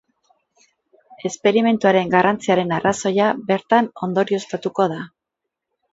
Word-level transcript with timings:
Esperimentuaren 1.29 2.09
garrantziaren 2.15 2.73
arrazoia 2.79 3.29
bertan 3.53 3.91
ondorioztatutako 4.09 4.89
da. 4.95 4.99